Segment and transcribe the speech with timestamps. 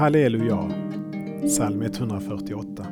[0.00, 0.70] Halleluja,
[1.46, 2.86] psalm 148.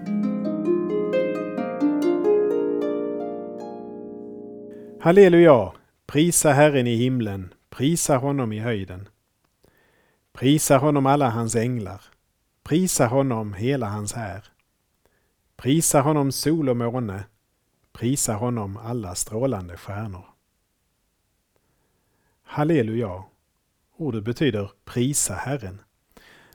[5.01, 5.73] Halleluja,
[6.07, 9.09] prisa Herren i himlen, prisa honom i höjden.
[10.33, 12.03] Prisa honom alla hans änglar,
[12.63, 14.45] prisa honom hela hans här.
[15.57, 17.25] Prisa honom sol och måne,
[17.93, 20.25] prisa honom alla strålande stjärnor.
[22.43, 23.25] Halleluja,
[23.97, 25.81] ordet betyder prisa Herren.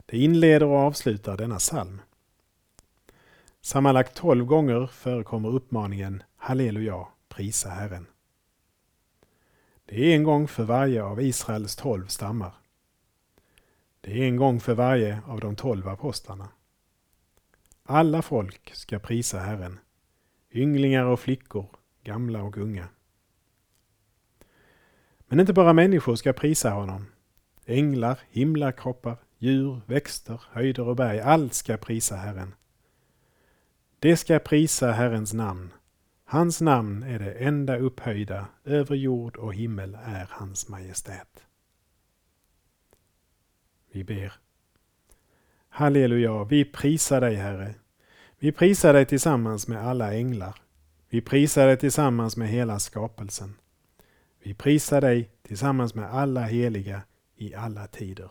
[0.06, 2.00] Det inleder och avslutar denna psalm.
[3.60, 8.06] Sammanlagt tolv gånger förekommer uppmaningen Halleluja, prisa Herren.
[9.86, 12.52] Det är en gång för varje av Israels tolv stammar.
[14.00, 16.48] Det är en gång för varje av de tolv apostlarna.
[17.82, 19.78] Alla folk ska prisa Herren,
[20.52, 21.66] ynglingar och flickor,
[22.02, 22.88] gamla och unga.
[25.26, 27.06] Men inte bara människor ska prisa honom.
[27.64, 32.54] Änglar, himlakroppar, djur, växter, höjder och berg, allt ska prisa Herren.
[33.98, 35.72] Det ska prisa Herrens namn.
[36.24, 41.44] Hans namn är det enda upphöjda, över jord och himmel är hans majestät.
[43.92, 44.32] Vi ber.
[45.68, 47.74] Halleluja, vi prisar dig Herre.
[48.38, 50.54] Vi prisar dig tillsammans med alla änglar.
[51.08, 53.54] Vi prisar dig tillsammans med hela skapelsen.
[54.42, 57.02] Vi prisar dig tillsammans med alla heliga
[57.36, 58.30] i alla tider.